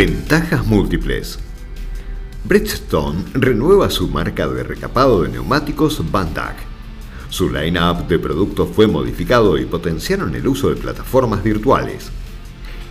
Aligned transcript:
Ventajas 0.00 0.66
múltiples. 0.66 1.38
Bridgestone 2.44 3.22
renueva 3.34 3.90
su 3.90 4.08
marca 4.08 4.48
de 4.48 4.62
recapado 4.62 5.22
de 5.22 5.28
neumáticos 5.28 6.02
Van 6.10 6.32
Su 7.28 7.50
line-up 7.50 8.08
de 8.08 8.18
productos 8.18 8.70
fue 8.74 8.86
modificado 8.86 9.58
y 9.58 9.66
potenciaron 9.66 10.34
el 10.34 10.48
uso 10.48 10.70
de 10.70 10.76
plataformas 10.76 11.42
virtuales. 11.42 12.08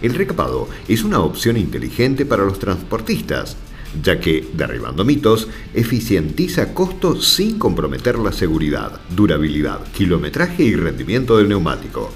El 0.03 0.13
recapado 0.13 0.69
es 0.87 1.03
una 1.03 1.21
opción 1.21 1.57
inteligente 1.57 2.27
para 2.27 2.45
los 2.45 2.59
transportistas, 2.59 3.57
ya 4.03 4.19
que, 4.19 4.47
derribando 4.53 5.03
mitos, 5.03 5.47
eficientiza 5.73 6.75
costos 6.75 7.27
sin 7.27 7.57
comprometer 7.57 8.19
la 8.19 8.31
seguridad, 8.31 9.01
durabilidad, 9.09 9.79
kilometraje 9.93 10.61
y 10.61 10.75
rendimiento 10.75 11.37
del 11.37 11.49
neumático. 11.49 12.11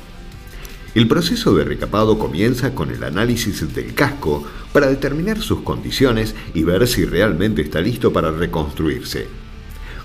El 0.96 1.08
proceso 1.08 1.56
de 1.56 1.64
recapado 1.64 2.20
comienza 2.20 2.76
con 2.76 2.92
el 2.92 3.04
análisis 3.04 3.74
del 3.74 3.96
casco 3.96 4.44
para 4.72 4.88
determinar 4.88 5.42
sus 5.42 5.62
condiciones 5.62 6.36
y 6.54 6.64
ver 6.64 6.88
si 6.88 7.04
realmente 7.04 7.64
está 7.64 7.82
listo 7.82 8.14
para 8.14 8.30
reconstruirse. 8.30 9.28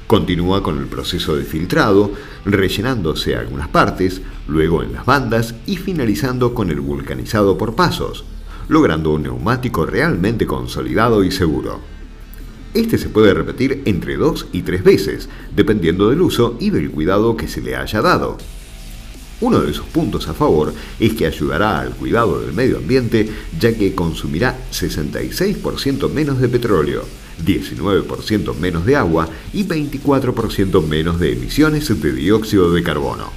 Continúa 0.07 0.63
con 0.63 0.79
el 0.79 0.87
proceso 0.87 1.37
de 1.37 1.45
filtrado, 1.45 2.13
rellenándose 2.47 3.37
algunas 3.37 3.69
partes, 3.69 4.23
luego 4.47 4.83
en 4.83 4.95
las 4.95 5.05
bandas 5.05 5.55
y 5.67 5.77
finalizando 5.77 6.55
con 6.55 6.71
el 6.71 6.81
vulcanizado 6.81 7.59
por 7.59 7.75
pasos, 7.75 8.25
logrando 8.69 9.11
un 9.11 9.25
neumático 9.25 9.85
realmente 9.85 10.47
consolidado 10.47 11.23
y 11.23 11.31
seguro. 11.31 11.81
Este 12.73 12.97
se 12.97 13.11
puede 13.11 13.35
repetir 13.35 13.83
entre 13.85 14.17
dos 14.17 14.47
y 14.53 14.63
tres 14.63 14.83
veces, 14.83 15.29
dependiendo 15.55 16.09
del 16.09 16.23
uso 16.23 16.57
y 16.59 16.71
del 16.71 16.91
cuidado 16.91 17.37
que 17.37 17.47
se 17.47 17.61
le 17.61 17.77
haya 17.77 18.01
dado. 18.01 18.39
Uno 19.41 19.61
de 19.61 19.73
sus 19.73 19.87
puntos 19.87 20.27
a 20.29 20.35
favor 20.35 20.75
es 20.99 21.15
que 21.15 21.27
ayudará 21.27 21.81
al 21.81 21.91
cuidado 21.91 22.41
del 22.41 22.53
medio 22.53 22.79
ambiente 22.79 23.29
ya 23.59 23.73
que 23.73 23.95
consumirá 23.95 24.59
66% 24.73 26.11
menos 26.11 26.41
de 26.41 26.49
petróleo, 26.49 27.05
19% 27.47 28.57
menos 28.57 28.85
de 28.85 28.97
agua 28.97 29.29
y 29.53 29.65
24% 29.65 30.85
menos 30.85 31.21
de 31.21 31.33
emisiones 31.35 31.89
de 32.01 32.13
dióxido 32.13 32.73
de 32.73 32.83
carbono. 32.83 33.31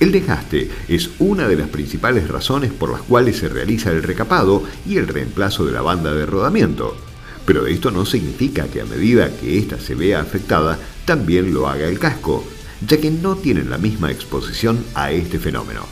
El 0.00 0.10
desgaste 0.10 0.68
es 0.88 1.10
una 1.18 1.46
de 1.46 1.56
las 1.56 1.68
principales 1.68 2.26
razones 2.28 2.72
por 2.72 2.90
las 2.90 3.02
cuales 3.02 3.36
se 3.36 3.48
realiza 3.48 3.90
el 3.90 4.02
recapado 4.02 4.64
y 4.84 4.96
el 4.96 5.06
reemplazo 5.06 5.64
de 5.64 5.72
la 5.72 5.82
banda 5.82 6.12
de 6.12 6.26
rodamiento. 6.26 6.96
Pero 7.44 7.66
esto 7.66 7.90
no 7.90 8.06
significa 8.06 8.66
que 8.66 8.80
a 8.80 8.84
medida 8.84 9.30
que 9.36 9.58
ésta 9.58 9.78
se 9.78 9.94
vea 9.94 10.20
afectada, 10.20 10.78
también 11.04 11.52
lo 11.52 11.68
haga 11.68 11.86
el 11.86 11.98
casco, 11.98 12.44
ya 12.86 12.98
que 12.98 13.10
no 13.10 13.36
tienen 13.36 13.70
la 13.70 13.78
misma 13.78 14.10
exposición 14.10 14.84
a 14.94 15.10
este 15.10 15.38
fenómeno. 15.38 15.82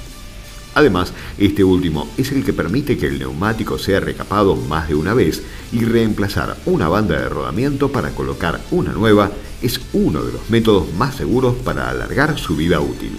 Además, 0.74 1.12
este 1.36 1.64
último 1.64 2.08
es 2.16 2.30
el 2.30 2.44
que 2.44 2.52
permite 2.52 2.96
que 2.96 3.08
el 3.08 3.18
neumático 3.18 3.78
sea 3.78 4.00
recapado 4.00 4.54
más 4.54 4.88
de 4.88 4.94
una 4.94 5.14
vez 5.14 5.42
y 5.72 5.84
reemplazar 5.84 6.56
una 6.66 6.88
banda 6.88 7.18
de 7.18 7.28
rodamiento 7.28 7.90
para 7.90 8.10
colocar 8.10 8.60
una 8.70 8.92
nueva 8.92 9.30
es 9.62 9.80
uno 9.92 10.22
de 10.22 10.32
los 10.32 10.48
métodos 10.48 10.92
más 10.94 11.16
seguros 11.16 11.56
para 11.56 11.90
alargar 11.90 12.38
su 12.38 12.56
vida 12.56 12.80
útil. 12.80 13.12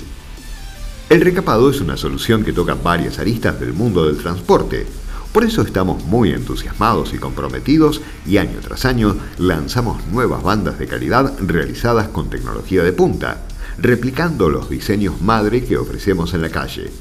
El 1.10 1.22
recapado 1.22 1.70
es 1.70 1.82
una 1.82 1.98
solución 1.98 2.46
que 2.46 2.54
toca 2.54 2.74
varias 2.74 3.20
aristas 3.20 3.60
del 3.60 3.74
mundo 3.74 4.08
del 4.08 4.18
transporte, 4.18 4.88
por 5.34 5.46
eso 5.46 5.62
estamos 5.62 6.04
muy 6.06 6.32
entusiasmados 6.32 7.14
y 7.14 7.18
comprometidos 7.18 8.02
y 8.26 8.38
año 8.38 8.60
tras 8.62 8.84
año 8.84 9.16
lanzamos 9.38 10.06
nuevas 10.08 10.44
bandas 10.44 10.78
de 10.78 10.88
calidad 10.88 11.34
realizadas 11.40 12.10
con 12.10 12.30
tecnología 12.30 12.84
de 12.84 12.92
punta, 12.92 13.42
replicando 13.82 14.50
los 14.52 14.70
diseños 14.70 15.22
madre 15.22 15.64
que 15.66 15.76
ofrecemos 15.76 16.36
en 16.36 16.44
la 16.44 16.50
calle. 16.50 16.92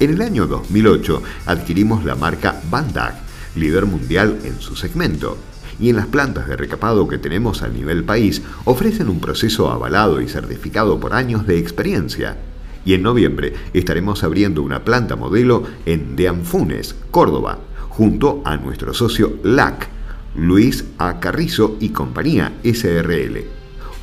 En 0.00 0.10
el 0.10 0.22
año 0.22 0.46
2008 0.46 1.22
adquirimos 1.44 2.04
la 2.04 2.14
marca 2.14 2.62
Bandag, 2.70 3.14
líder 3.56 3.84
mundial 3.84 4.38
en 4.44 4.58
su 4.58 4.74
segmento, 4.74 5.36
y 5.78 5.90
en 5.90 5.96
las 5.96 6.06
plantas 6.06 6.48
de 6.48 6.56
recapado 6.56 7.06
que 7.06 7.18
tenemos 7.18 7.62
a 7.62 7.68
nivel 7.68 8.04
país 8.04 8.42
ofrecen 8.64 9.10
un 9.10 9.20
proceso 9.20 9.70
avalado 9.70 10.22
y 10.22 10.28
certificado 10.28 10.98
por 10.98 11.12
años 11.12 11.46
de 11.46 11.58
experiencia. 11.58 12.38
Y 12.86 12.94
en 12.94 13.02
noviembre 13.02 13.52
estaremos 13.74 14.24
abriendo 14.24 14.62
una 14.62 14.84
planta 14.84 15.14
modelo 15.14 15.64
en 15.84 16.16
Deanfunes, 16.16 16.94
Córdoba, 17.10 17.58
junto 17.90 18.40
a 18.46 18.56
nuestro 18.56 18.94
socio 18.94 19.38
LAC, 19.42 19.88
Luis 20.36 20.84
A. 20.96 21.20
Carrizo 21.20 21.76
y 21.80 21.90
compañía 21.90 22.54
SRL. 22.64 23.44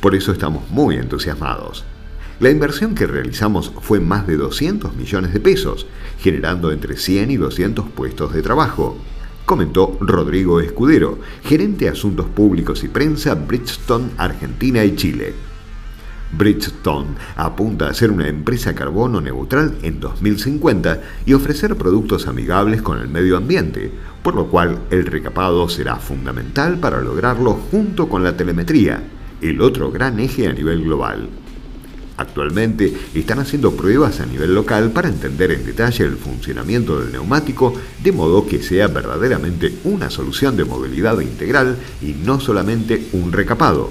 Por 0.00 0.14
eso 0.14 0.30
estamos 0.30 0.70
muy 0.70 0.96
entusiasmados. 0.96 1.84
La 2.38 2.50
inversión 2.50 2.94
que 2.94 3.06
realizamos 3.06 3.72
fue 3.80 3.98
más 3.98 4.26
de 4.26 4.36
200 4.36 4.94
millones 4.94 5.32
de 5.32 5.40
pesos, 5.40 5.86
generando 6.18 6.70
entre 6.70 6.98
100 6.98 7.30
y 7.30 7.38
200 7.38 7.88
puestos 7.88 8.34
de 8.34 8.42
trabajo, 8.42 8.98
comentó 9.46 9.96
Rodrigo 10.02 10.60
Escudero, 10.60 11.18
gerente 11.44 11.86
de 11.86 11.92
Asuntos 11.92 12.26
Públicos 12.26 12.84
y 12.84 12.88
Prensa 12.88 13.34
Bridgestone 13.34 14.10
Argentina 14.18 14.84
y 14.84 14.94
Chile. 14.96 15.32
Bridgestone 16.36 17.14
apunta 17.36 17.88
a 17.88 17.94
ser 17.94 18.10
una 18.10 18.28
empresa 18.28 18.74
carbono 18.74 19.22
neutral 19.22 19.78
en 19.82 19.98
2050 19.98 21.00
y 21.24 21.32
ofrecer 21.32 21.74
productos 21.76 22.26
amigables 22.26 22.82
con 22.82 22.98
el 22.98 23.08
medio 23.08 23.38
ambiente, 23.38 23.90
por 24.22 24.34
lo 24.34 24.48
cual 24.48 24.80
el 24.90 25.06
recapado 25.06 25.70
será 25.70 25.96
fundamental 25.96 26.76
para 26.80 27.00
lograrlo 27.00 27.54
junto 27.70 28.10
con 28.10 28.22
la 28.22 28.36
telemetría, 28.36 29.04
el 29.40 29.62
otro 29.62 29.90
gran 29.90 30.20
eje 30.20 30.48
a 30.48 30.52
nivel 30.52 30.84
global. 30.84 31.30
Actualmente 32.18 32.92
están 33.14 33.40
haciendo 33.40 33.72
pruebas 33.72 34.20
a 34.20 34.26
nivel 34.26 34.54
local 34.54 34.90
para 34.90 35.08
entender 35.08 35.52
en 35.52 35.66
detalle 35.66 36.04
el 36.04 36.16
funcionamiento 36.16 36.98
del 36.98 37.12
neumático 37.12 37.74
de 38.02 38.12
modo 38.12 38.46
que 38.46 38.62
sea 38.62 38.88
verdaderamente 38.88 39.74
una 39.84 40.08
solución 40.08 40.56
de 40.56 40.64
movilidad 40.64 41.20
integral 41.20 41.76
y 42.00 42.12
no 42.12 42.40
solamente 42.40 43.08
un 43.12 43.32
recapado. 43.32 43.90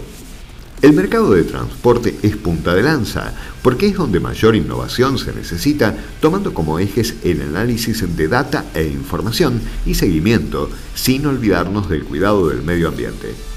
El 0.82 0.94
mercado 0.94 1.34
de 1.34 1.44
transporte 1.44 2.16
es 2.22 2.36
punta 2.36 2.76
de 2.76 2.84
lanza 2.84 3.34
porque 3.62 3.88
es 3.88 3.96
donde 3.96 4.20
mayor 4.20 4.56
innovación 4.56 5.18
se 5.18 5.34
necesita 5.34 5.96
tomando 6.20 6.54
como 6.54 6.80
ejes 6.80 7.16
el 7.24 7.42
análisis 7.42 8.04
de 8.16 8.28
data 8.28 8.66
e 8.74 8.84
información 8.84 9.62
y 9.86 9.96
seguimiento 9.96 10.70
sin 10.94 11.26
olvidarnos 11.26 11.90
del 11.90 12.04
cuidado 12.04 12.50
del 12.50 12.62
medio 12.62 12.90
ambiente. 12.90 13.55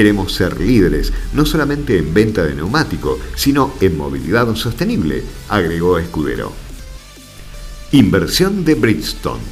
Queremos 0.00 0.32
ser 0.32 0.58
líderes, 0.58 1.12
no 1.34 1.44
solamente 1.44 1.98
en 1.98 2.14
venta 2.14 2.42
de 2.42 2.54
neumático, 2.54 3.18
sino 3.36 3.74
en 3.82 3.98
movilidad 3.98 4.54
sostenible, 4.54 5.22
agregó 5.50 5.98
Escudero. 5.98 6.54
Inversión 7.92 8.64
de 8.64 8.76
Bridgestone. 8.76 9.42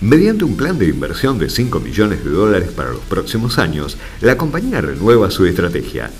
Mediante 0.00 0.44
un 0.44 0.56
plan 0.56 0.78
de 0.78 0.88
inversión 0.88 1.38
de 1.38 1.50
5 1.50 1.78
millones 1.80 2.24
de 2.24 2.30
dólares 2.30 2.70
para 2.70 2.92
los 2.92 3.02
próximos 3.02 3.58
años, 3.58 3.98
la 4.22 4.38
compañía 4.38 4.80
renueva 4.80 5.30
su 5.30 5.44
estrategia. 5.44 6.10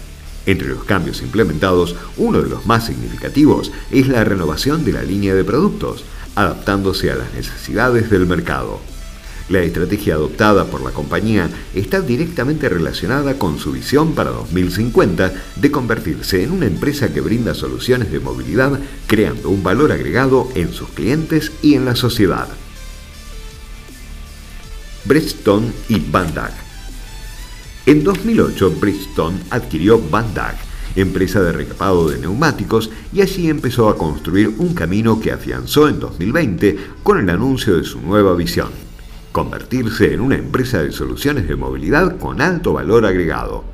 Entre 0.44 0.69
los 0.69 0.84
cambios 0.84 1.22
implementados, 1.22 1.97
uno 2.19 2.43
de 2.43 2.50
los 2.50 2.66
más 2.66 2.84
significativos 2.84 3.72
es 3.91 4.06
la 4.06 4.22
renovación 4.22 4.84
de 4.84 4.93
la 4.93 5.03
línea 5.03 5.34
de 5.34 5.44
productos, 5.44 6.05
adaptándose 6.34 7.11
a 7.11 7.15
las 7.15 7.32
necesidades 7.32 8.11
del 8.11 8.27
mercado. 8.27 8.92
La 9.49 9.61
estrategia 9.61 10.15
adoptada 10.15 10.67
por 10.67 10.83
la 10.83 10.93
compañía 10.93 11.51
está 11.75 12.01
directamente 12.01 12.69
relacionada 12.69 13.39
con 13.39 13.59
su 13.59 13.73
visión 13.73 14.15
para 14.15 14.31
2050 14.31 15.33
de 15.57 15.71
convertirse 15.71 16.45
en 16.45 16.53
una 16.53 16.67
empresa 16.67 17.13
que 17.13 17.21
brinda 17.21 17.55
soluciones 17.55 18.13
de 18.13 18.21
movilidad 18.21 18.79
creando 19.07 19.51
un 19.51 19.63
valor 19.63 19.93
agregado 19.93 20.49
en 20.55 20.73
sus 20.73 20.91
clientes 20.91 21.53
y 21.61 21.75
en 21.75 21.85
la 21.85 21.97
sociedad. 21.97 22.49
Bridgestone 25.05 25.73
y 25.89 25.99
Bandag. 25.99 26.53
En 27.85 28.05
2008, 28.05 28.77
Bridgestone 28.81 29.41
adquirió 29.51 30.01
Bandag, 30.01 30.55
empresa 30.95 31.43
de 31.43 31.51
recapado 31.51 32.09
de 32.09 32.21
neumáticos, 32.21 32.91
y 33.13 33.21
allí 33.21 33.51
empezó 33.51 33.89
a 33.89 33.99
construir 33.99 34.49
un 34.59 34.73
camino 34.73 35.21
que 35.21 35.33
afianzó 35.33 35.88
en 35.88 35.99
2020 35.99 36.79
con 37.03 37.19
el 37.19 37.29
anuncio 37.29 37.77
de 37.77 37.83
su 37.83 38.00
nueva 38.00 38.37
visión 38.37 38.92
convertirse 39.32 40.12
en 40.12 40.20
una 40.20 40.37
empresa 40.37 40.82
de 40.82 40.93
soluciones 40.93 41.49
de 41.49 41.56
movilidad 41.56 42.19
con 42.19 42.40
alto 42.40 42.75
valor 42.75 43.06
agregado. 43.06 43.64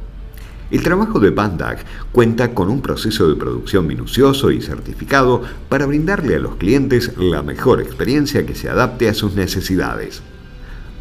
El 0.70 0.82
trabajo 0.82 1.18
de 1.18 1.30
Bandag 1.30 1.78
cuenta 2.12 2.54
con 2.54 2.68
un 2.68 2.80
proceso 2.82 3.28
de 3.28 3.36
producción 3.36 3.86
minucioso 3.86 4.50
y 4.50 4.60
certificado 4.60 5.42
para 5.68 5.86
brindarle 5.86 6.36
a 6.36 6.40
los 6.40 6.56
clientes 6.56 7.12
la 7.16 7.42
mejor 7.42 7.80
experiencia 7.80 8.44
que 8.46 8.54
se 8.54 8.68
adapte 8.68 9.08
a 9.08 9.14
sus 9.14 9.34
necesidades. 9.34 10.22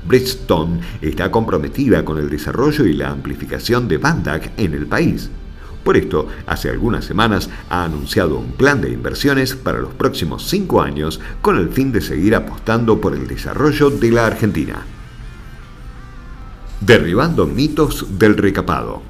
Bridgestone 0.07 0.79
está 1.01 1.29
comprometida 1.31 2.05
con 2.05 2.17
el 2.17 2.29
desarrollo 2.29 2.85
y 2.85 2.93
la 2.93 3.09
amplificación 3.09 3.89
de 3.89 3.97
Bandag 3.97 4.53
en 4.55 4.73
el 4.73 4.87
país. 4.87 5.29
Por 5.87 5.95
esto, 5.95 6.27
hace 6.47 6.69
algunas 6.69 7.05
semanas 7.05 7.49
ha 7.69 7.85
anunciado 7.85 8.37
un 8.37 8.51
plan 8.51 8.81
de 8.81 8.89
inversiones 8.89 9.55
para 9.55 9.79
los 9.79 9.93
próximos 9.93 10.43
cinco 10.43 10.81
años 10.81 11.21
con 11.41 11.57
el 11.57 11.69
fin 11.69 11.93
de 11.93 12.01
seguir 12.01 12.35
apostando 12.35 12.99
por 12.99 13.15
el 13.15 13.25
desarrollo 13.25 13.89
de 13.89 14.11
la 14.11 14.25
Argentina. 14.25 14.81
Derribando 16.81 17.47
mitos 17.47 18.19
del 18.19 18.35
recapado. 18.35 19.01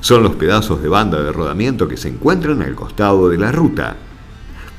Son 0.00 0.22
los 0.22 0.36
pedazos 0.36 0.80
de 0.80 0.88
banda 0.88 1.20
de 1.20 1.32
rodamiento 1.32 1.88
que 1.88 1.96
se 1.96 2.06
encuentran 2.06 2.62
al 2.62 2.76
costado 2.76 3.28
de 3.28 3.38
la 3.38 3.50
ruta. 3.50 3.96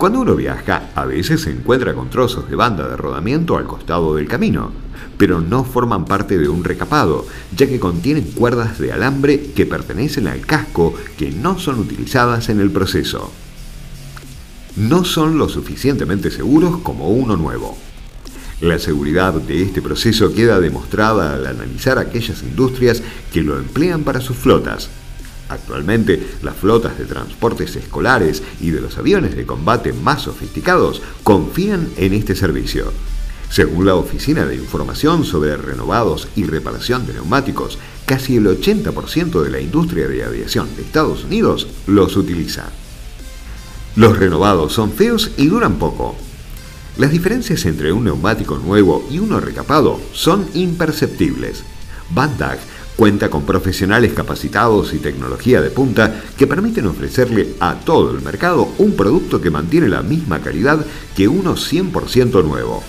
Cuando 0.04 0.20
uno 0.20 0.36
viaja, 0.36 0.90
a 0.96 1.06
veces 1.06 1.44
se 1.44 1.50
encuentra 1.50 1.94
con 1.94 2.10
trozos 2.10 2.50
de 2.50 2.58
banda 2.58 2.90
de 2.90 2.98
rodamiento 2.98 3.56
al 3.56 3.64
costado 3.64 4.16
del 4.16 4.28
camino, 4.28 4.70
pero 5.18 5.40
no 5.40 5.64
forman 5.64 6.04
parte 6.04 6.38
de 6.38 6.50
un 6.50 6.66
recapado, 6.66 7.26
ya 7.56 7.68
que 7.68 7.80
contienen 7.80 8.26
cuerdas 8.32 8.80
de 8.80 8.92
alambre 8.92 9.52
que 9.56 9.66
pertenecen 9.66 10.28
al 10.28 10.42
casco 10.42 10.94
que 11.18 11.32
no 11.32 11.58
son 11.58 11.80
utilizadas 11.80 12.50
en 12.50 12.60
el 12.60 12.70
proceso. 12.70 13.32
No 14.76 15.06
son 15.06 15.38
lo 15.38 15.48
suficientemente 15.48 16.32
seguros 16.32 16.80
como 16.80 17.08
uno 17.08 17.38
nuevo. 17.38 17.78
La 18.60 18.80
seguridad 18.80 19.34
de 19.36 19.62
este 19.62 19.82
proceso 19.82 20.34
queda 20.34 20.60
demostrada 20.60 21.34
al 21.34 21.48
analizar 21.48 21.98
aquellas 21.98 22.44
industrias 22.44 23.02
que 23.32 23.42
lo 23.42 23.58
emplean 23.58 24.04
para 24.04 24.20
sus 24.20 24.36
flotas, 24.36 24.90
Actualmente, 25.54 26.32
las 26.42 26.56
flotas 26.56 26.98
de 26.98 27.06
transportes 27.06 27.76
escolares 27.76 28.42
y 28.60 28.72
de 28.72 28.82
los 28.82 28.98
aviones 28.98 29.36
de 29.36 29.46
combate 29.46 29.94
más 29.94 30.24
sofisticados 30.24 31.02
confían 31.24 31.90
en 31.98 32.14
este 32.14 32.36
servicio. 32.36 32.92
Según 33.52 33.86
la 33.86 33.94
Oficina 33.94 34.48
de 34.48 34.56
Información 34.56 35.24
sobre 35.24 35.56
Renovados 35.56 36.28
y 36.36 36.46
Reparación 36.46 37.06
de 37.06 37.14
Neumáticos, 37.14 37.78
casi 38.08 38.38
el 38.38 38.48
80% 38.48 39.44
de 39.44 39.52
la 39.52 39.60
industria 39.60 40.08
de 40.08 40.24
aviación 40.24 40.76
de 40.76 40.82
Estados 40.82 41.24
Unidos 41.24 41.68
los 41.86 42.18
utiliza. 42.18 42.66
Los 43.96 44.18
renovados 44.18 44.74
son 44.74 44.92
feos 44.92 45.30
y 45.38 45.46
duran 45.46 45.76
poco. 45.76 46.16
Las 46.98 47.12
diferencias 47.12 47.64
entre 47.66 47.92
un 47.92 48.06
neumático 48.06 48.58
nuevo 48.58 49.06
y 49.12 49.20
uno 49.20 49.40
recapado 49.40 50.02
son 50.14 50.48
imperceptibles. 50.56 51.64
Bandag 52.10 52.58
Cuenta 52.96 53.30
con 53.30 53.44
profesionales 53.44 54.14
capacitados 54.14 54.94
y 54.94 55.00
tecnología 55.00 55.62
de 55.62 55.72
punta 55.72 56.22
que 56.38 56.46
permiten 56.46 56.86
ofrecerle 56.86 57.56
a 57.60 57.76
todo 57.76 58.12
el 58.12 58.22
mercado 58.22 58.70
un 58.78 58.96
producto 58.96 59.42
que 59.42 59.50
mantiene 59.50 59.90
la 59.90 60.04
misma 60.04 60.40
calidad 60.40 60.86
que 61.16 61.28
uno 61.28 61.56
100% 61.56 62.44
nuevo. 62.44 62.84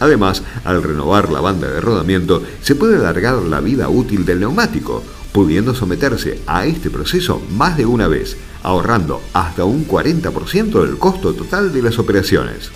Además, 0.00 0.42
al 0.64 0.82
renovar 0.82 1.32
la 1.32 1.40
banda 1.40 1.68
de 1.68 1.80
rodamiento, 1.80 2.42
se 2.62 2.74
puede 2.74 2.96
alargar 2.96 3.36
la 3.42 3.60
vida 3.60 3.88
útil 3.88 4.24
del 4.24 4.40
neumático, 4.40 5.02
pudiendo 5.32 5.74
someterse 5.74 6.40
a 6.46 6.66
este 6.66 6.90
proceso 6.90 7.42
más 7.56 7.76
de 7.76 7.86
una 7.86 8.06
vez, 8.06 8.36
ahorrando 8.62 9.22
hasta 9.32 9.64
un 9.64 9.88
40% 9.88 10.84
del 10.84 10.98
costo 10.98 11.32
total 11.32 11.72
de 11.72 11.82
las 11.82 11.98
operaciones. 11.98 12.70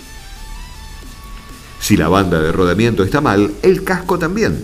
Si 1.79 1.97
la 1.97 2.07
banda 2.07 2.41
de 2.41 2.51
rodamiento 2.51 3.03
está 3.03 3.21
mal, 3.21 3.51
el 3.61 3.83
casco 3.83 4.17
también. 4.17 4.63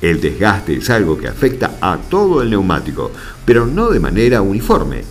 El 0.00 0.20
desgaste 0.20 0.76
es 0.76 0.90
algo 0.90 1.18
que 1.18 1.28
afecta 1.28 1.76
a 1.80 1.96
todo 1.96 2.40
el 2.42 2.50
neumático, 2.50 3.10
pero 3.44 3.66
no 3.66 3.90
de 3.90 4.00
manera 4.00 4.42
uniforme. 4.42 5.02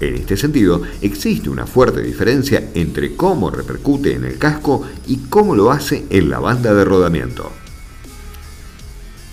En 0.00 0.14
este 0.14 0.36
sentido, 0.36 0.82
existe 1.02 1.50
una 1.50 1.66
fuerte 1.66 2.00
diferencia 2.02 2.70
entre 2.74 3.16
cómo 3.16 3.50
repercute 3.50 4.14
en 4.14 4.24
el 4.24 4.38
casco 4.38 4.86
y 5.08 5.16
cómo 5.28 5.56
lo 5.56 5.72
hace 5.72 6.06
en 6.10 6.30
la 6.30 6.38
banda 6.38 6.72
de 6.72 6.84
rodamiento. 6.84 7.50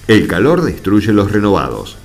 El 0.07 0.27
calor 0.27 0.63
destruye 0.63 1.13
los 1.13 1.31
renovados. 1.31 1.97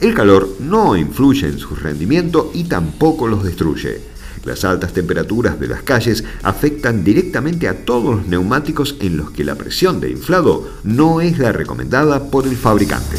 El 0.00 0.14
calor 0.14 0.48
no 0.60 0.96
influye 0.96 1.46
en 1.46 1.58
su 1.58 1.74
rendimiento 1.74 2.50
y 2.54 2.64
tampoco 2.64 3.28
los 3.28 3.44
destruye. 3.44 4.13
Las 4.44 4.64
altas 4.64 4.92
temperaturas 4.92 5.58
de 5.60 5.68
las 5.68 5.82
calles 5.82 6.24
afectan 6.42 7.04
directamente 7.04 7.68
a 7.68 7.84
todos 7.84 8.16
los 8.16 8.26
neumáticos 8.26 8.96
en 9.00 9.16
los 9.16 9.30
que 9.30 9.44
la 9.44 9.54
presión 9.54 10.00
de 10.00 10.10
inflado 10.10 10.68
no 10.82 11.20
es 11.20 11.38
la 11.38 11.52
recomendada 11.52 12.30
por 12.30 12.46
el 12.46 12.56
fabricante. 12.56 13.18